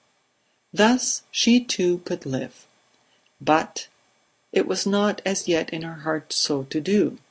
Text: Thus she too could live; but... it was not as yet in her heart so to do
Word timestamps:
Thus 0.73 1.21
she 1.29 1.63
too 1.63 1.99
could 2.05 2.25
live; 2.25 2.65
but... 3.39 3.87
it 4.51 4.65
was 4.65 4.87
not 4.87 5.21
as 5.27 5.47
yet 5.47 5.69
in 5.69 5.83
her 5.83 5.93
heart 5.99 6.33
so 6.33 6.63
to 6.63 6.81
do 6.81 7.19